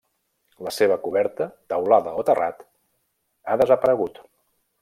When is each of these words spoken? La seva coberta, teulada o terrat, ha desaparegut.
La 0.67 0.71
seva 0.77 0.97
coberta, 1.03 1.47
teulada 1.73 2.15
o 2.23 2.25
terrat, 2.31 2.67
ha 3.53 3.63
desaparegut. 3.65 4.23